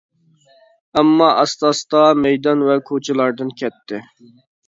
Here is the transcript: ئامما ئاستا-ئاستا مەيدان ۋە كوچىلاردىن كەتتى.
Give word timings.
ئامما 1.01 1.27
ئاستا-ئاستا 1.41 2.01
مەيدان 2.23 2.65
ۋە 2.71 2.79
كوچىلاردىن 2.89 3.55
كەتتى. 3.63 4.01